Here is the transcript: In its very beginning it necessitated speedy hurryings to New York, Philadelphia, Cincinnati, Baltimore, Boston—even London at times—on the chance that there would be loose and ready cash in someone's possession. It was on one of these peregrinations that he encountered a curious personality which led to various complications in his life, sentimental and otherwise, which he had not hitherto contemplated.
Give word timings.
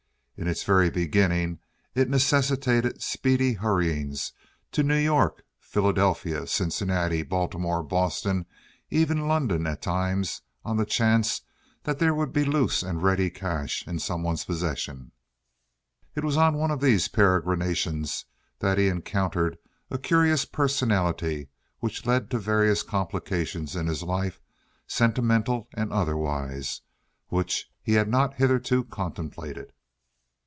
In 0.37 0.47
its 0.47 0.63
very 0.63 0.89
beginning 0.89 1.59
it 1.93 2.09
necessitated 2.09 3.03
speedy 3.03 3.53
hurryings 3.53 4.33
to 4.71 4.81
New 4.81 4.97
York, 4.97 5.43
Philadelphia, 5.59 6.47
Cincinnati, 6.47 7.21
Baltimore, 7.21 7.83
Boston—even 7.83 9.27
London 9.27 9.67
at 9.67 9.83
times—on 9.83 10.77
the 10.77 10.85
chance 10.87 11.41
that 11.83 11.99
there 11.99 12.15
would 12.15 12.33
be 12.33 12.43
loose 12.43 12.81
and 12.81 13.03
ready 13.03 13.29
cash 13.29 13.87
in 13.87 13.99
someone's 13.99 14.43
possession. 14.43 15.11
It 16.15 16.23
was 16.23 16.37
on 16.37 16.57
one 16.57 16.71
of 16.71 16.81
these 16.81 17.07
peregrinations 17.07 18.25
that 18.57 18.79
he 18.79 18.87
encountered 18.87 19.59
a 19.91 19.99
curious 19.99 20.45
personality 20.45 21.49
which 21.81 22.07
led 22.07 22.31
to 22.31 22.39
various 22.39 22.81
complications 22.81 23.75
in 23.75 23.85
his 23.85 24.01
life, 24.01 24.41
sentimental 24.87 25.69
and 25.75 25.93
otherwise, 25.93 26.81
which 27.27 27.69
he 27.83 27.93
had 27.93 28.09
not 28.09 28.33
hitherto 28.37 28.83
contemplated. 28.85 29.71